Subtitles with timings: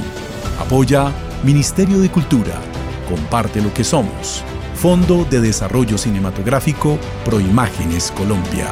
[0.60, 1.10] Apoya
[1.42, 2.60] Ministerio de Cultura.
[3.08, 4.44] Comparte lo que somos.
[4.76, 8.68] Fondo de Desarrollo Cinematográfico Proimágenes Colombia.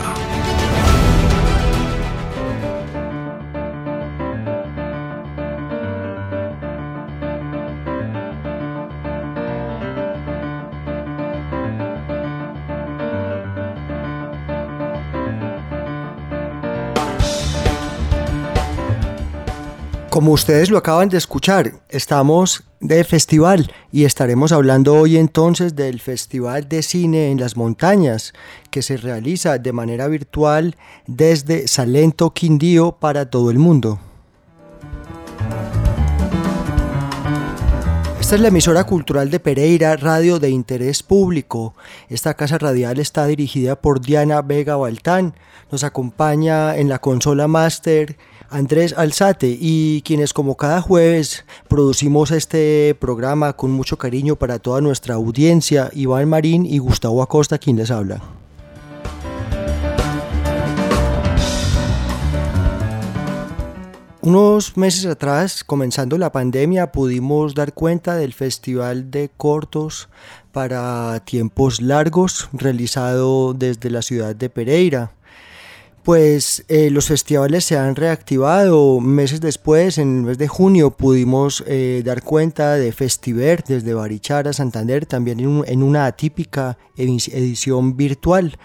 [20.27, 26.01] Como ustedes lo acaban de escuchar, estamos de festival y estaremos hablando hoy entonces del
[26.01, 28.33] Festival de Cine en las Montañas
[28.73, 30.75] que se realiza de manera virtual
[31.07, 34.01] desde Salento Quindío para todo el mundo.
[38.19, 41.77] Esta es la emisora cultural de Pereira, radio de interés público.
[42.09, 45.37] Esta casa radial está dirigida por Diana Vega Baltán.
[45.71, 48.17] Nos acompaña en la consola máster
[48.51, 54.81] Andrés Alzate y quienes como cada jueves producimos este programa con mucho cariño para toda
[54.81, 58.23] nuestra audiencia, Iván Marín y Gustavo Acosta quien les habla.
[64.27, 70.09] Unos meses atrás, comenzando la pandemia, pudimos dar cuenta del Festival de Cortos
[70.51, 75.13] para Tiempos Largos realizado desde la ciudad de Pereira
[76.07, 79.01] pues eh, los festivales se han reactivado.
[79.01, 84.53] Meses después, en el mes de junio, pudimos eh, dar cuenta de Festiver desde Barichara,
[84.53, 88.57] Santander, también en, una atípica edición virtual.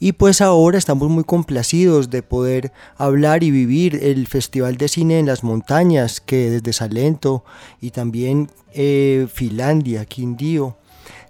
[0.00, 5.18] Y pues ahora estamos muy complacidos de poder hablar y vivir el Festival de Cine
[5.18, 7.42] en las Montañas, que desde Salento
[7.80, 10.76] y también eh, Finlandia, Quindío,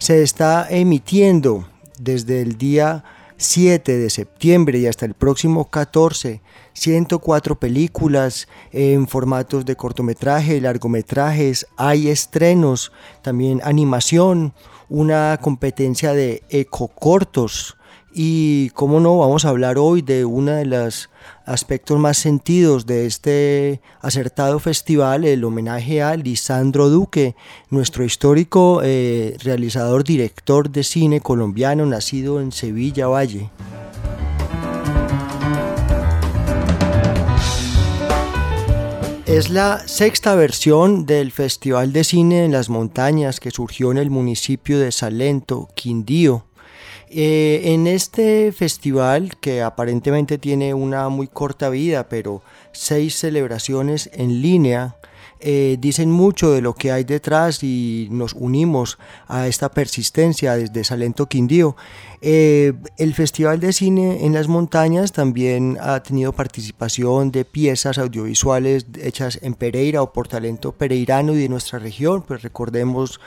[0.00, 1.68] se está emitiendo
[2.00, 3.04] desde el día
[3.42, 6.40] 7 de septiembre y hasta el próximo 14,
[6.72, 14.54] 104 películas en formatos de cortometraje, largometrajes, hay estrenos, también animación,
[14.88, 17.76] una competencia de ecocortos
[18.14, 21.08] y cómo no, vamos a hablar hoy de uno de los
[21.46, 27.34] aspectos más sentidos de este acertado festival, el homenaje a Lisandro Duque,
[27.70, 33.50] nuestro histórico eh, realizador, director de cine colombiano, nacido en Sevilla Valle.
[39.24, 44.10] Es la sexta versión del Festival de Cine en las Montañas que surgió en el
[44.10, 46.44] municipio de Salento, Quindío.
[47.14, 52.40] Eh, en este festival, que aparentemente tiene una muy corta vida, pero
[52.72, 54.96] seis celebraciones en línea,
[55.38, 60.84] eh, dicen mucho de lo que hay detrás y nos unimos a esta persistencia desde
[60.84, 61.76] Salento Quindío.
[62.24, 68.86] Eh, el Festival de Cine en las Montañas también ha tenido participación de piezas audiovisuales
[69.02, 73.18] hechas en Pereira o por talento pereirano y de nuestra región, pues recordemos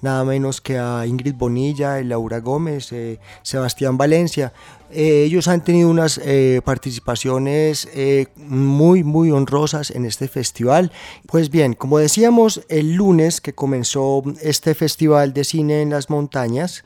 [0.00, 4.52] nada menos que a Ingrid Bonilla, Laura Gómez, eh, Sebastián Valencia.
[4.90, 6.20] Eh, ellos han tenido unas
[6.64, 7.88] participaciones
[8.34, 10.90] muy, muy honrosas en este festival.
[11.28, 16.82] Pues bien, como decíamos, el lunes que comenzó este Festival de Cine en las Montañas,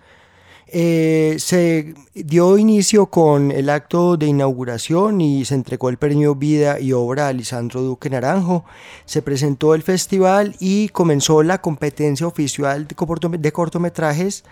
[0.77, 6.81] eh, se dio inicio con el acto de inauguración y se entregó el premio Vida
[6.81, 8.65] y Obra a Lisandro Duque Naranjo.
[9.05, 14.43] Se presentó el festival y comenzó la competencia oficial de cortometrajes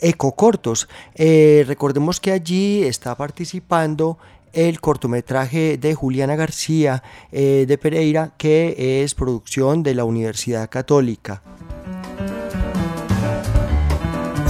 [0.00, 0.88] ecocortos.
[1.16, 4.18] Eh, recordemos que allí está participando
[4.52, 7.02] el cortometraje de Juliana García
[7.32, 11.42] eh, de Pereira, que es producción de la Universidad Católica.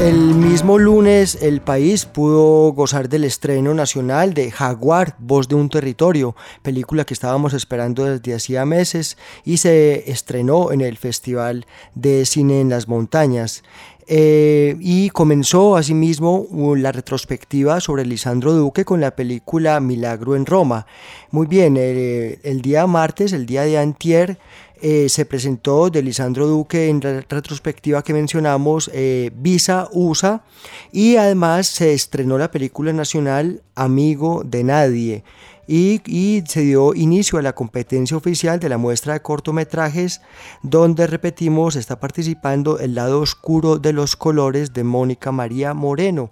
[0.03, 5.69] El mismo lunes el país pudo gozar del estreno nacional de Jaguar, Voz de un
[5.69, 12.27] Territorio, película que estábamos esperando desde hacía meses y se estrenó en el Festival de
[12.27, 13.63] Cine en las Montañas.
[14.07, 16.47] Eh, y comenzó asimismo
[16.77, 20.87] la retrospectiva sobre Lisandro Duque con la película Milagro en Roma.
[21.31, 24.39] Muy bien, el, el día martes, el día de antier,
[24.85, 30.43] eh, se presentó de Lisandro Duque en la retrospectiva que mencionamos, eh, Visa USA,
[30.91, 35.25] y además se estrenó la película nacional Amigo de Nadie.
[35.67, 40.21] Y, se dio inicio a la competencia oficial de la muestra de cortometrajes
[40.63, 46.31] donde repetimos está participando el lado oscuro de los colores de Mónica María Moreno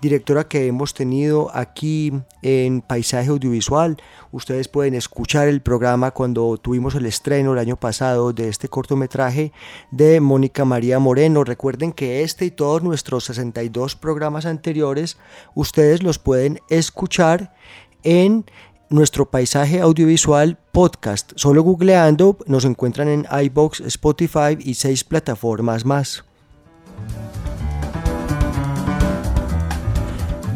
[0.00, 2.12] directora que hemos tenido aquí
[2.42, 3.98] en Paisaje Audiovisual.
[4.32, 9.52] Ustedes pueden escuchar el programa cuando tuvimos el estreno el año pasado de este cortometraje
[9.90, 11.44] de Mónica María Moreno.
[11.44, 15.18] Recuerden que este y todos nuestros 62 programas anteriores
[15.54, 17.54] ustedes los pueden escuchar
[18.02, 18.46] en
[18.90, 21.32] nuestro paisaje audiovisual podcast.
[21.36, 26.24] Solo googleando nos encuentran en iBox, Spotify y seis plataformas más.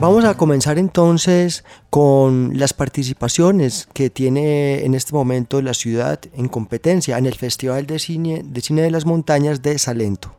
[0.01, 6.49] Vamos a comenzar entonces con las participaciones que tiene en este momento la ciudad en
[6.49, 10.35] competencia en el Festival de Cine de, Cine de las Montañas de Salento.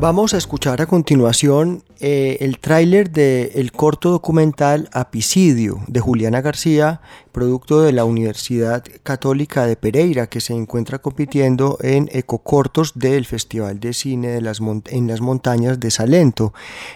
[0.00, 7.00] Vamos a escuchar a continuación eh, el tráiler del corto documental Apicidio de Juliana García,
[7.30, 13.78] producto de la Universidad Católica de Pereira, que se encuentra compitiendo en ecocortos del Festival
[13.78, 16.52] de Cine de las en las montañas de Salento.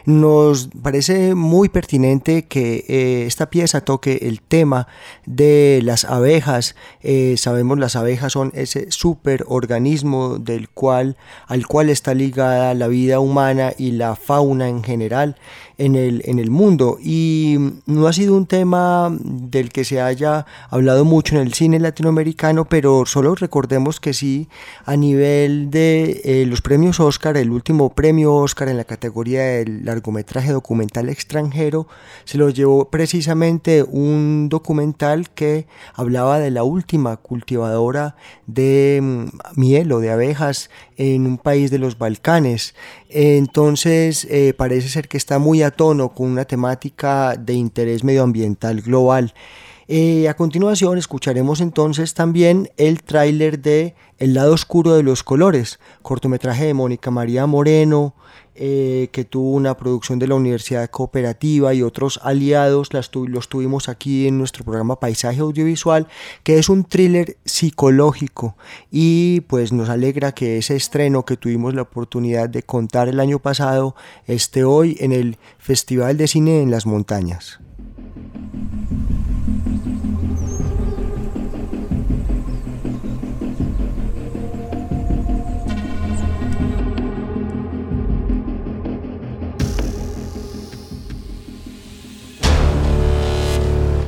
[0.06, 4.88] Nos parece muy pertinente que eh, esta pieza toque el tema
[5.24, 6.74] de las abejas.
[7.00, 11.16] Eh, sabemos las abejas son ese superorganismo del cual,
[11.46, 15.34] al cual está ligada la vida humana y la fauna en general general
[15.78, 16.98] en el, en el mundo.
[17.02, 17.56] Y
[17.86, 22.64] no ha sido un tema del que se haya hablado mucho en el cine latinoamericano,
[22.66, 24.48] pero solo recordemos que sí,
[24.84, 29.84] a nivel de eh, los premios Oscar, el último premio Oscar en la categoría del
[29.84, 31.86] largometraje documental extranjero,
[32.24, 39.92] se lo llevó precisamente un documental que hablaba de la última cultivadora de mm, miel
[39.92, 42.74] o de abejas en un país de los Balcanes.
[43.08, 49.32] Entonces, eh, parece ser que está muy tono con una temática de interés medioambiental global.
[49.88, 55.78] Eh, a continuación escucharemos entonces también el tráiler de El lado oscuro de los colores,
[56.02, 58.14] cortometraje de Mónica María Moreno,
[58.56, 64.26] eh, que tuvo una producción de la Universidad Cooperativa y otros aliados, los tuvimos aquí
[64.26, 66.08] en nuestro programa Paisaje Audiovisual,
[66.42, 68.56] que es un thriller psicológico
[68.90, 73.38] y pues nos alegra que ese estreno que tuvimos la oportunidad de contar el año
[73.38, 73.94] pasado
[74.26, 77.60] esté hoy en el Festival de Cine en las Montañas.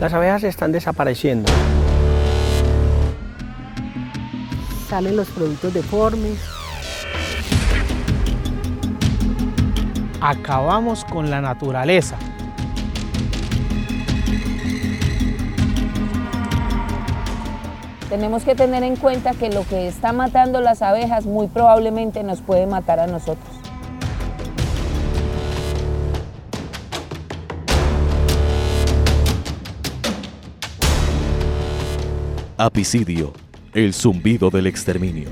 [0.08, 1.52] Las abejas están desapareciendo.
[4.88, 6.38] Salen los productos deformes.
[10.22, 12.16] Acabamos con la naturaleza.
[18.08, 22.40] Tenemos que tener en cuenta que lo que está matando las abejas muy probablemente nos
[22.40, 23.57] puede matar a nosotros.
[32.60, 33.32] Apicidio,
[33.72, 35.30] el zumbido del exterminio.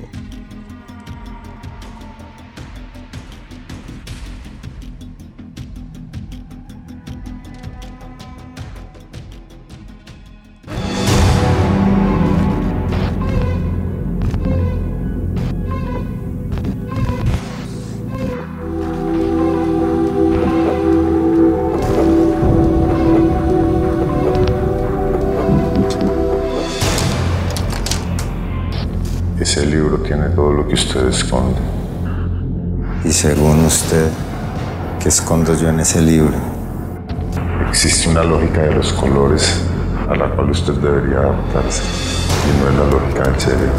[33.26, 34.08] Según usted,
[35.00, 36.36] ¿qué escondo yo en ese libro?
[37.68, 39.62] Existe una lógica de los colores
[40.08, 41.82] a la cual usted debería adaptarse
[42.46, 43.72] y no es la lógica del cerebro.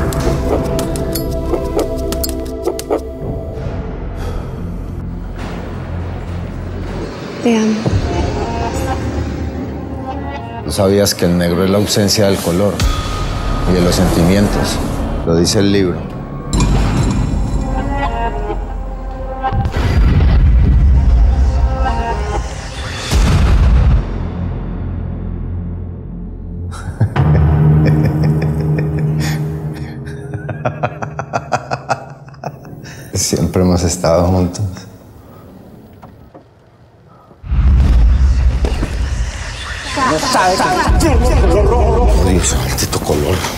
[7.42, 7.76] Te amo.
[10.66, 12.74] ¿Tú sabías que el negro es la ausencia del color
[13.72, 14.78] y de los sentimientos?
[15.26, 16.17] Lo dice el libro.
[33.88, 34.66] Estado juntos.
[40.12, 40.56] No sabe.
[42.30, 43.57] Dios, maldito color.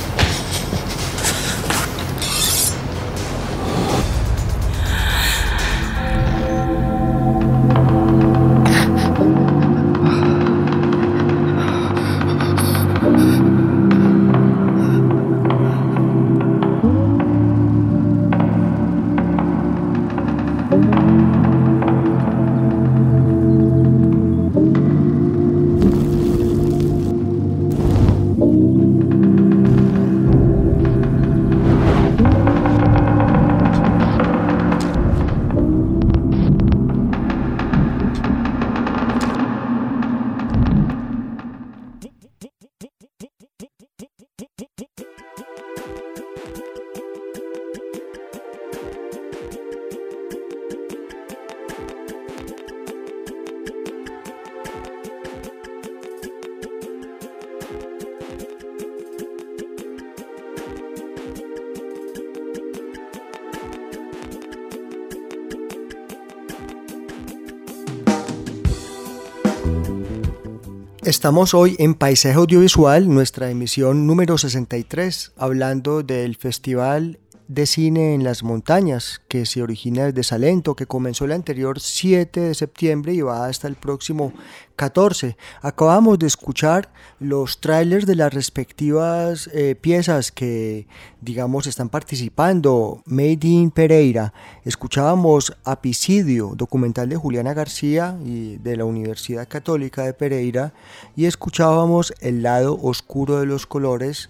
[71.10, 77.18] Estamos hoy en Paisaje Audiovisual, nuestra emisión número 63, hablando del Festival
[77.50, 82.40] de Cine en las Montañas, que se origina desde Salento, que comenzó el anterior 7
[82.40, 84.34] de septiembre y va hasta el próximo
[84.76, 85.36] 14.
[85.64, 90.88] Acabamos de escuchar los trailers de las respectivas eh, piezas que,
[91.22, 93.02] digamos, están participando.
[93.06, 94.32] Made in Pereira.
[94.64, 100.74] Escuchábamos Apicidio, documental de Juliana García y de la Universidad Católica de Pereira.
[101.16, 104.30] Y escuchábamos El lado oscuro de los colores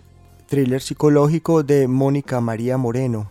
[0.50, 3.30] thriller psicológico de Mónica María Moreno.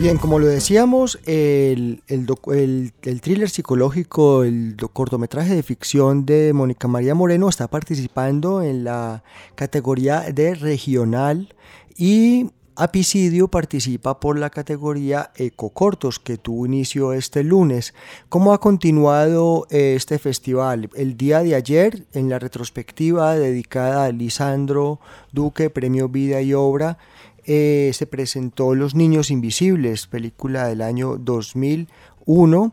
[0.00, 7.14] Bien, como lo decíamos, el, el, thriller psicológico, el cortometraje de ficción de Mónica María
[7.14, 9.22] Moreno está participando en la
[9.54, 11.54] categoría de regional
[11.96, 17.92] y Apicidio participa por la categoría Ecocortos que tuvo inicio este lunes.
[18.30, 20.88] ¿Cómo ha continuado eh, este festival?
[20.94, 25.00] El día de ayer, en la retrospectiva dedicada a Lisandro
[25.32, 26.96] Duque, Premio Vida y Obra,
[27.44, 32.72] eh, se presentó Los Niños Invisibles, película del año 2001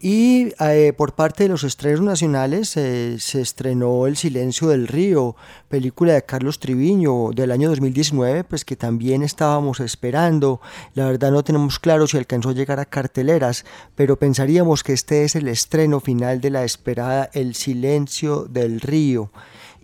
[0.00, 5.34] y eh, por parte de los estrenos nacionales eh, se estrenó El Silencio del Río,
[5.68, 10.60] película de Carlos Triviño del año 2019, pues que también estábamos esperando.
[10.94, 13.64] La verdad no tenemos claro si alcanzó a llegar a carteleras,
[13.96, 19.32] pero pensaríamos que este es el estreno final de la esperada El Silencio del Río.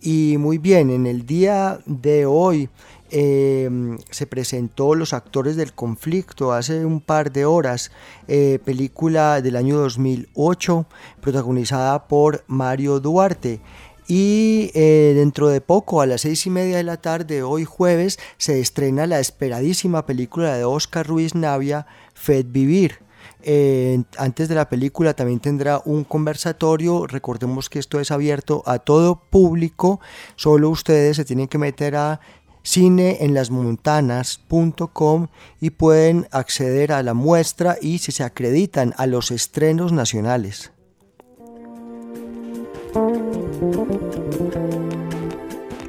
[0.01, 2.69] Y muy bien, en el día de hoy
[3.11, 7.91] Em, se presentó Los actores del conflicto hace un par de horas,
[8.29, 10.87] eh, película del año 2008,
[11.21, 13.61] protagonizada por Mario Duarte.
[14.07, 18.19] Y eh, dentro de poco, a las seis y media de la tarde, hoy jueves,
[18.37, 22.99] se estrena la esperadísima película de Oscar Ruiz Navia, Fed Vivir.
[23.47, 27.07] Eh, antes de la película también tendrá un conversatorio.
[27.07, 30.01] Recordemos que esto es abierto a todo público.
[30.37, 32.21] Solo ustedes se tienen que meter a
[32.65, 35.29] cineenlasmontanas.com
[35.61, 40.73] y pueden acceder a la muestra y si se acreditan a los estrenos nacionales.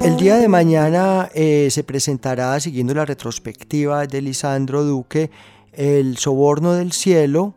[0.01, 5.31] El día de mañana eh, se presentará, siguiendo la retrospectiva de Lisandro Duque,
[5.71, 7.55] El Soborno del Cielo,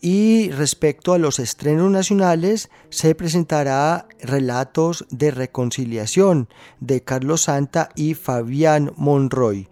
[0.00, 6.48] y respecto a los estrenos nacionales, se presentará Relatos de Reconciliación
[6.80, 9.68] de Carlos Santa y Fabián Monroy.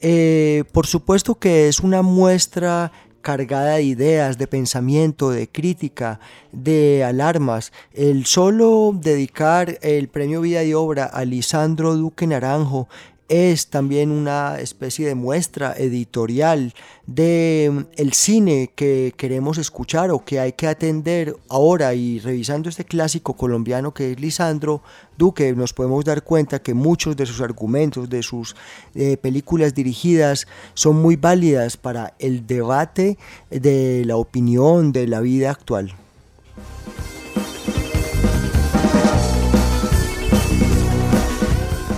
[0.00, 2.92] Eh, por supuesto que es una muestra
[3.24, 6.20] cargada de ideas, de pensamiento, de crítica,
[6.52, 7.72] de alarmas.
[7.92, 12.86] El solo dedicar el premio Vida y Obra a Lisandro Duque Naranjo
[13.28, 16.74] es también una especie de muestra editorial
[17.06, 22.68] de mm, el cine que queremos escuchar o que hay que atender ahora y revisando
[22.68, 24.82] este clásico colombiano que es Lisandro
[25.16, 28.54] Duque nos podemos dar cuenta que muchos de sus argumentos de sus
[28.94, 33.16] eh, películas dirigidas son muy válidas para el debate
[33.50, 35.94] de la opinión de la vida actual.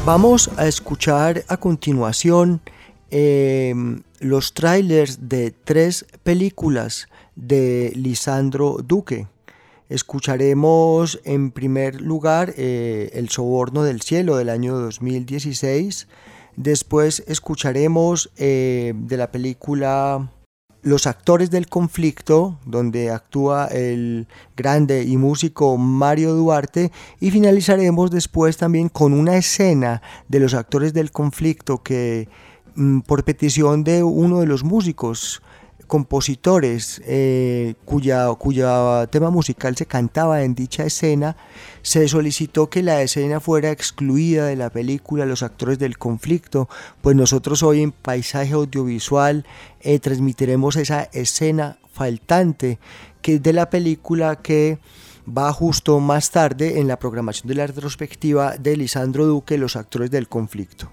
[0.07, 2.61] Vamos a escuchar a continuación
[3.11, 9.27] em, los trailers de tres películas de Lisandro Duque.
[9.89, 16.07] Escucharemos en primer lugar eh, El Soborno del Cielo del año 2016,
[16.57, 20.31] Después escucharemos eh, de la película
[20.87, 28.57] Los actores del conflicto, donde actúa el grande y músico Mario Duarte, y finalizaremos después
[28.57, 32.28] también con una escena de los actores del conflicto que
[32.76, 35.43] mm, por petición de uno de los músicos
[35.87, 41.37] compositores eh, cuya, cuya tema musical se cantaba en dicha escena,
[41.83, 46.69] se solicitó que la escena fuera excluida de la película Los actores del conflicto,
[47.00, 49.47] pues nosotros hoy en Paisaje Audiovisual
[49.81, 52.78] eh, transmitiremos esa escena faltante
[53.23, 54.78] que es de la película que
[55.26, 60.11] va justo más tarde en la programación de la retrospectiva de Lisandro Duque, Los actores
[60.11, 60.93] del conflicto.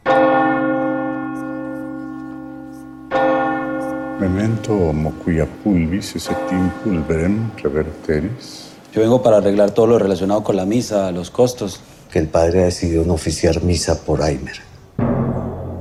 [4.23, 6.13] Memento mocuia pulvis
[6.47, 8.71] tim pulverem reverteris.
[8.93, 11.81] Yo vengo para arreglar todo lo relacionado con la misa, los costos.
[12.09, 14.61] Que el padre ha decidido no oficiar misa por Aimer.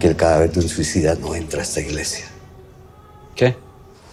[0.01, 2.25] Que el cadáver de un suicida no entra a esta iglesia.
[3.37, 3.55] ¿Qué?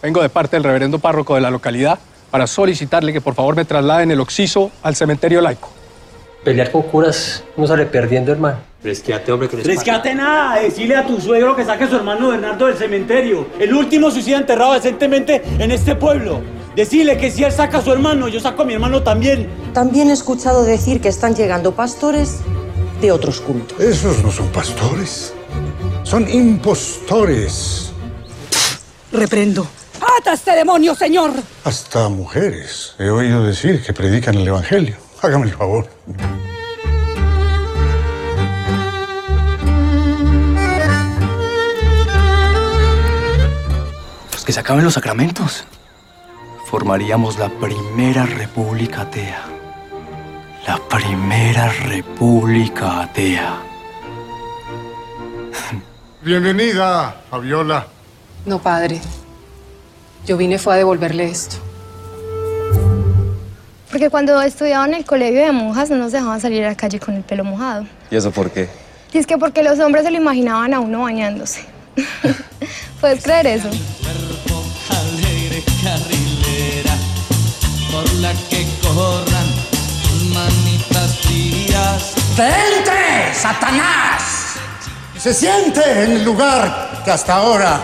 [0.04, 1.98] Vengo de parte del reverendo párroco de la localidad
[2.30, 5.72] para solicitarle que por favor me trasladen el oxiso al cementerio laico.
[6.44, 8.60] Pelear con curas no sale perdiendo, hermano.
[8.82, 12.78] Resqueate, hombre, que nada, decirle a tu suegro que saque a su hermano Bernardo del
[12.78, 13.48] cementerio.
[13.60, 16.42] El último suicida enterrado decentemente en este pueblo.
[16.78, 19.50] Decirle que si él saca a su hermano, yo saco a mi hermano también.
[19.74, 22.38] También he escuchado decir que están llegando pastores
[23.02, 23.78] de otros cultos.
[23.82, 25.34] Esos no son pastores.
[26.04, 27.92] Son impostores.
[29.12, 29.68] Reprendo.
[30.20, 31.32] ¡Ata este demonio, señor!
[31.66, 32.96] Hasta mujeres.
[32.98, 35.09] He oído decir que predican el Evangelio.
[35.22, 35.90] Hágame el favor.
[44.32, 45.66] Pues que se acaben los sacramentos.
[46.68, 49.44] Formaríamos la primera república atea.
[50.66, 53.62] La primera república atea.
[56.22, 57.88] Bienvenida, Fabiola.
[58.46, 59.02] No, padre.
[60.26, 61.69] Yo vine fue a devolverle esto.
[63.92, 67.00] Porque cuando estudiaba en el colegio de monjas no nos dejaban salir a la calle
[67.00, 67.86] con el pelo mojado.
[68.12, 68.70] ¿Y eso por qué?
[69.12, 71.62] Y es que porque los hombres se lo imaginaban a uno bañándose.
[73.02, 73.68] ¿Puedes creer eso?
[73.68, 76.94] alegre carrilera
[77.92, 79.48] por la que corran
[80.04, 82.14] tus manitas frías.
[82.38, 84.24] ¡Vente, Satanás!
[85.18, 87.82] Se siente en el lugar que hasta ahora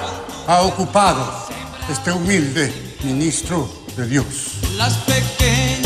[0.47, 1.47] ha ocupado
[1.89, 2.71] este humilde
[3.03, 4.25] ministro de Dios.
[4.77, 5.84] Las pequeñas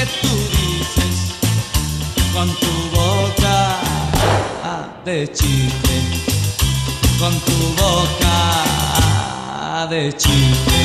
[0.00, 1.34] que tú dices
[2.32, 3.78] con tu boca
[5.04, 5.96] de chile,
[7.18, 8.36] con tu boca
[9.90, 10.80] de chile.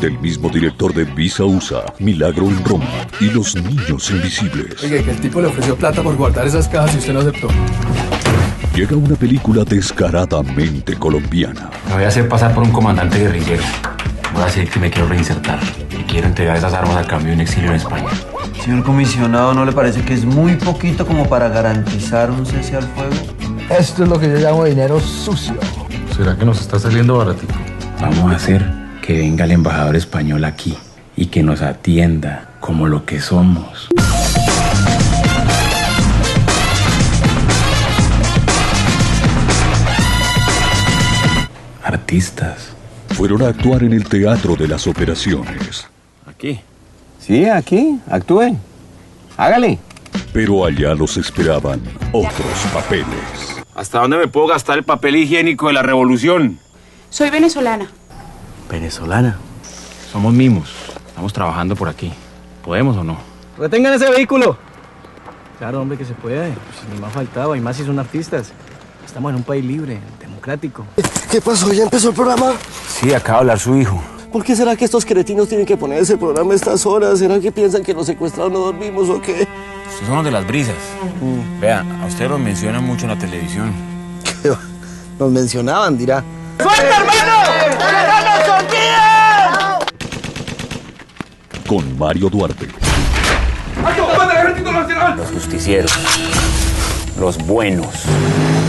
[0.00, 4.84] Del mismo director de Visa USA, Milagro en Roma y Los Niños Invisibles.
[4.84, 7.48] Oye, que el tipo le ofreció plata por guardar esas cajas y usted no aceptó.
[8.74, 11.70] Llega una película descaradamente colombiana.
[11.86, 13.62] Me voy a hacer pasar por un comandante guerrillero.
[14.32, 15.60] Voy a decir que me quiero reinsertar
[15.92, 18.08] y quiero entregar esas armas al cambio de un exilio en España.
[18.64, 22.82] Señor comisionado, ¿no le parece que es muy poquito como para garantizar un cese al
[22.82, 23.14] fuego?
[23.70, 25.54] Esto es lo que yo llamo dinero sucio.
[26.16, 27.54] ¿Será que nos está saliendo baratito?
[28.00, 28.68] Vamos a hacer
[29.02, 30.76] que venga el embajador español aquí
[31.14, 33.88] y que nos atienda como lo que somos.
[41.94, 42.74] Artistas.
[43.10, 45.86] Fueron a actuar en el Teatro de las Operaciones.
[46.26, 46.60] Aquí.
[47.20, 48.00] Sí, aquí.
[48.10, 48.58] Actúen.
[49.36, 49.78] Hágale.
[50.32, 51.80] Pero allá los esperaban
[52.10, 53.62] otros papeles.
[53.76, 56.58] ¿Hasta dónde me puedo gastar el papel higiénico de la revolución?
[57.10, 57.86] Soy venezolana.
[58.68, 59.38] Venezolana.
[60.10, 60.74] Somos mimos.
[61.06, 62.12] Estamos trabajando por aquí.
[62.64, 63.18] ¿Podemos o no?
[63.56, 64.58] Retengan ese vehículo.
[65.58, 66.50] Claro, hombre, que se puede.
[66.50, 68.52] Pues ni más faltaba, y más si son artistas.
[69.06, 70.00] Estamos en un país libre,
[70.44, 70.84] democrático.
[71.30, 71.72] ¿Qué pasó?
[71.72, 72.52] ¿Ya empezó el programa?
[72.88, 74.00] Sí, acaba de hablar su hijo.
[74.32, 77.18] ¿Por qué será que estos cretinos tienen que poner ese programa a estas horas?
[77.18, 79.42] ¿Será que piensan que los secuestrados no dormimos o qué?
[79.42, 80.74] Estos son los de las brisas.
[81.60, 83.72] Vean, a ustedes los mencionan mucho en la televisión.
[85.18, 86.24] Nos mencionaban, dirá.
[86.58, 87.32] ¡Suelta, hermano!
[87.78, 88.64] ¡Déjanos
[91.66, 92.68] Con Mario Duarte,
[95.16, 95.92] Los justicieros.
[97.18, 97.86] Los buenos.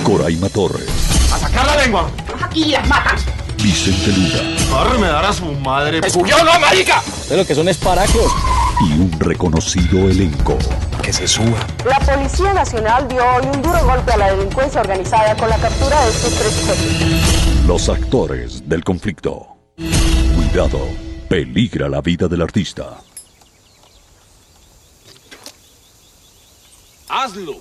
[0.03, 1.14] Coraima Torres, ¡A
[1.55, 2.11] sacar la lengua!
[2.41, 3.17] Aquí las matan.
[3.57, 6.01] Vicente Luna ¡Corre, me dará su madre!
[6.01, 6.99] ¡Me subió, no, marica!
[6.99, 8.31] Ustedes lo que son es paracos.
[8.81, 10.57] y un reconocido elenco.
[11.01, 11.59] Que se suba.
[11.85, 16.03] La Policía Nacional dio hoy un duro golpe a la delincuencia organizada con la captura
[16.03, 17.65] de estos tres jefes.
[17.65, 19.47] Los actores del conflicto.
[20.35, 20.79] Cuidado,
[21.29, 22.97] Peligra la vida del artista.
[27.09, 27.55] Hazlo.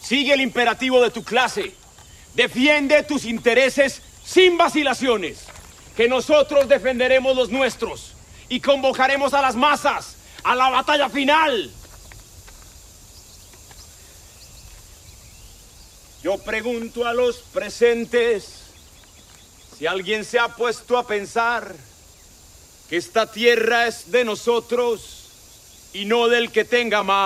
[0.00, 1.74] Sigue el imperativo de tu clase.
[2.34, 5.44] Defiende tus intereses sin vacilaciones.
[5.96, 8.14] Que nosotros defenderemos los nuestros
[8.48, 11.70] y convocaremos a las masas a la batalla final.
[16.22, 18.60] Yo pregunto a los presentes
[19.76, 21.74] si alguien se ha puesto a pensar
[22.88, 27.18] que esta tierra es de nosotros y no del que tenga más.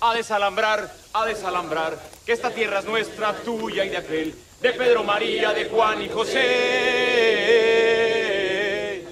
[0.00, 5.02] A desalambrar, a desalambrar, que esta tierra es nuestra, tuya y de aquel, de Pedro
[5.02, 6.38] María, de Juan y José.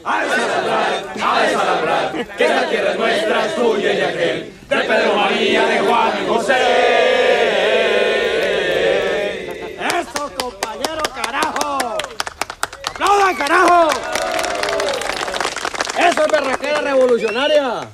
[0.04, 5.14] A desalambrar, a desalambrar, que esta tierra es nuestra, tuya y de aquel, de Pedro
[5.16, 6.54] María, de Juan y José.
[9.76, 11.98] ¡Eso, compañero, carajo!
[12.90, 13.90] ¡Aplaudan, carajo!
[15.98, 17.88] ¡Eso es berraquera revolucionaria!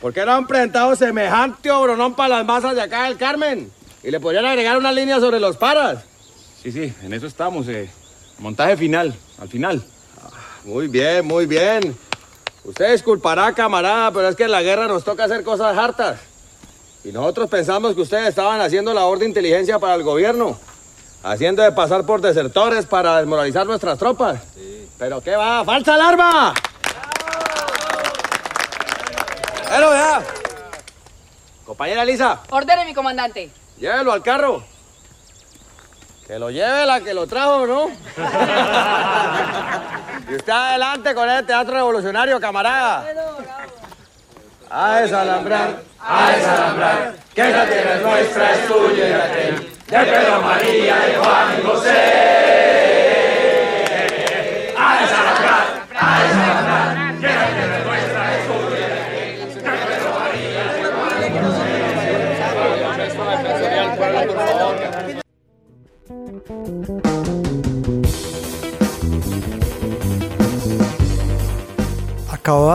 [0.00, 3.70] ¿Por qué no han presentado semejante obronón para las masas de acá del Carmen?
[4.02, 6.04] Y le podrían agregar una línea sobre los paras.
[6.62, 7.68] Sí, sí, en eso estamos.
[7.68, 7.90] Eh.
[8.38, 9.84] Montaje final, al final.
[10.64, 11.96] Muy bien, muy bien.
[12.64, 16.20] Usted disculpará, camarada, pero es que en la guerra nos toca hacer cosas hartas.
[17.04, 20.58] Y nosotros pensamos que ustedes estaban haciendo labor de inteligencia para el gobierno.
[21.22, 24.40] Haciendo de pasar por desertores para desmoralizar nuestras tropas.
[24.98, 26.54] Pero qué va, falsa alarma.
[29.68, 30.22] Pero vea.
[31.64, 33.50] Compañera Lisa, Ordene, mi comandante.
[33.80, 34.62] Llévelo al carro.
[36.26, 37.88] Que lo lleve la que lo trajo, ¿no?
[40.30, 43.04] y usted adelante con el teatro revolucionario, camarada.
[44.70, 49.98] A desalambrar, A desalambrar, que esta tierra es nuestra, es tuya y de aquel, de
[49.98, 52.79] Pedro María, de Juan y José.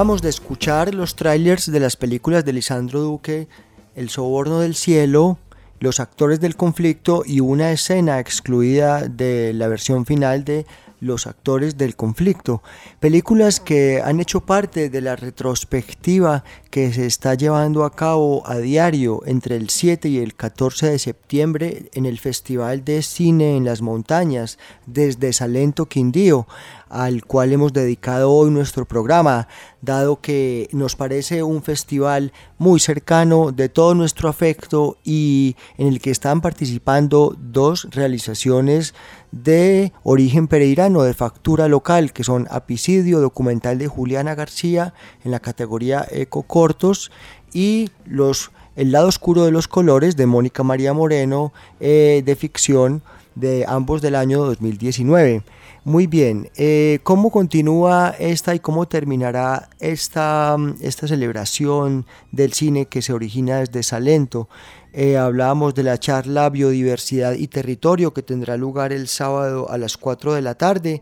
[0.05, 3.47] De escuchar los trailers de las películas de Lisandro Duque,
[3.95, 5.39] El soborno del cielo,
[5.79, 10.67] Los actores del conflicto y una escena excluida de la versión final de
[10.99, 12.61] Los actores del conflicto.
[12.99, 18.59] Películas que han hecho parte de la retrospectiva que se está llevando a cabo a
[18.59, 23.65] diario entre el 7 y el 14 de septiembre en el Festival de Cine en
[23.65, 26.45] las Montañas desde Salento Quindío
[26.89, 29.47] al cual hemos dedicado hoy nuestro programa,
[29.81, 35.99] dado que nos parece un festival muy cercano de todo nuestro afecto y en el
[35.99, 38.93] que están participando dos realizaciones
[39.31, 44.93] de origen pereirano, de factura local, que son Apicidio, documental de Juliana García
[45.23, 47.11] en la categoría Eco Cortos
[47.53, 53.01] y los El lado oscuro de los colores de Mónica María Moreno eh, de ficción
[53.35, 55.43] de ambos del año 2019.
[55.87, 63.03] Muy bien, eh, ¿cómo continúa esta y cómo terminará esta, esta celebración del cine que
[63.03, 64.49] se origina desde Salento?
[64.97, 69.97] Eh, hablábamos de la charla Biodiversidad y Territorio que tendrá lugar el sábado a las
[69.97, 71.01] 4 de la tarde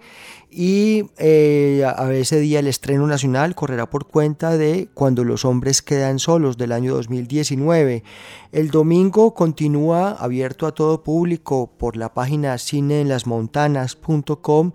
[0.49, 5.83] y eh, a ese día el estreno nacional correrá por cuenta de Cuando los hombres
[5.83, 8.03] quedan solos del año 2019.
[8.51, 14.71] El domingo continúa abierto a todo público por la página cineenlasmontanas.com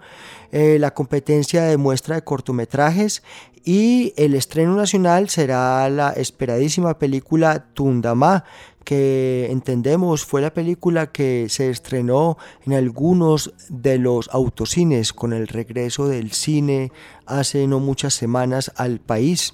[0.52, 3.24] eh, la competencia de muestra de cortometrajes
[3.64, 8.44] y el estreno nacional será la esperadísima película Tundamá
[8.88, 15.46] que entendemos fue la película que se estrenó en algunos de los autocines con el
[15.46, 16.90] regreso del cine
[17.26, 19.52] hace no muchas semanas al país.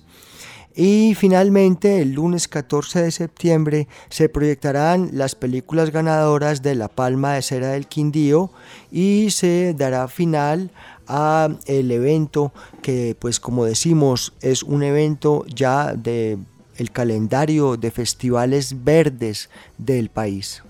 [0.76, 7.32] Y finalmente, el lunes 14 de septiembre se proyectarán las películas ganadoras de La Palma
[7.34, 8.52] de Cera del Quindío
[8.92, 10.70] y se dará final
[11.08, 16.38] a el evento que pues como decimos es un evento ya de
[16.76, 20.62] el calendario de festivales verdes del país.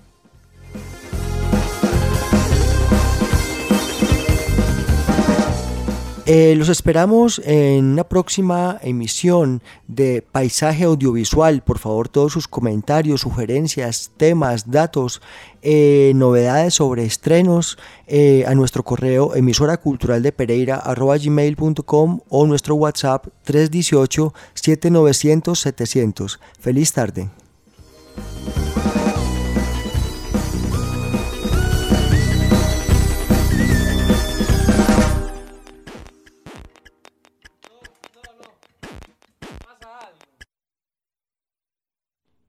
[6.27, 11.61] Eh, los esperamos en una próxima emisión de Paisaje Audiovisual.
[11.61, 15.21] Por favor, todos sus comentarios, sugerencias, temas, datos,
[15.61, 22.73] eh, novedades sobre estrenos eh, a nuestro correo emisora cultural de Pereira gmail.com o nuestro
[22.73, 26.39] WhatsApp 318 7900 700.
[26.59, 27.29] Feliz tarde.